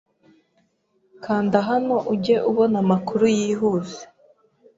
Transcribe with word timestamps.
Kanda 1.23 1.57
hano 1.69 1.95
ujye 2.13 2.35
ubona 2.49 2.75
amakuru 2.83 3.23
yihuse 3.37 4.01